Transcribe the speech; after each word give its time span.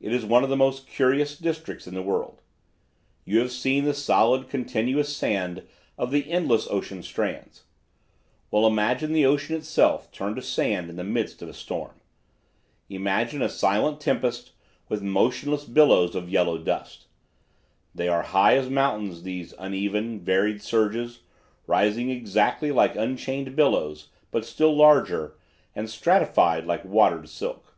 It 0.00 0.12
is 0.12 0.24
one 0.24 0.42
of 0.42 0.50
the 0.50 0.56
most 0.56 0.88
curious 0.88 1.38
districts 1.38 1.86
in 1.86 1.94
the 1.94 2.02
world. 2.02 2.40
You 3.24 3.38
have 3.38 3.52
seen 3.52 3.84
the 3.84 3.94
solid 3.94 4.48
continuous 4.48 5.16
sand 5.16 5.62
of 5.96 6.10
the 6.10 6.28
endless 6.32 6.66
ocean 6.68 7.00
strands. 7.04 7.62
Well, 8.50 8.66
imagine 8.66 9.12
the 9.12 9.24
ocean 9.24 9.54
itself 9.54 10.10
turned 10.10 10.34
to 10.34 10.42
sand 10.42 10.90
in 10.90 10.96
the 10.96 11.04
midst 11.04 11.42
of 11.42 11.48
a 11.48 11.52
storm. 11.54 11.92
Imagine 12.88 13.40
a 13.40 13.48
silent 13.48 14.00
tempest 14.00 14.50
with 14.88 15.00
motionless 15.00 15.62
billows 15.64 16.16
of 16.16 16.28
yellow 16.28 16.58
dust. 16.58 17.06
They 17.94 18.08
are 18.08 18.22
high 18.22 18.56
as 18.56 18.68
mountains, 18.68 19.22
these 19.22 19.54
uneven, 19.60 20.18
varied 20.18 20.60
surges, 20.60 21.20
rising 21.68 22.10
exactly 22.10 22.72
like 22.72 22.96
unchained 22.96 23.54
billows, 23.54 24.08
but 24.32 24.44
still 24.44 24.74
larger, 24.74 25.36
and 25.72 25.88
stratified 25.88 26.66
like 26.66 26.84
watered 26.84 27.28
silk. 27.28 27.76